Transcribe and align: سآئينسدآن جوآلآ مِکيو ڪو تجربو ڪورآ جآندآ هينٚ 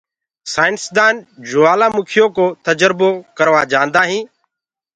سآئينسدآن 0.53 1.15
جوآلآ 1.49 1.87
مِکيو 1.95 2.25
ڪو 2.37 2.45
تجربو 2.65 3.09
ڪورآ 3.37 3.61
جآندآ 3.71 4.01
هينٚ 4.09 4.27